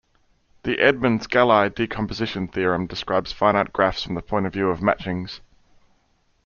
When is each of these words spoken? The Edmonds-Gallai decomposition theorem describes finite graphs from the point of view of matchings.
The 0.63 0.79
Edmonds-Gallai 0.79 1.69
decomposition 1.75 2.47
theorem 2.47 2.87
describes 2.87 3.31
finite 3.33 3.71
graphs 3.71 4.03
from 4.03 4.15
the 4.15 4.23
point 4.23 4.47
of 4.47 4.53
view 4.53 4.71
of 4.71 4.79
matchings. 4.79 5.41